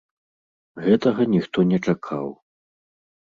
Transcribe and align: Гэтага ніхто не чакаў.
Гэтага 0.85 1.21
ніхто 1.35 1.65
не 1.73 1.79
чакаў. 1.91 2.27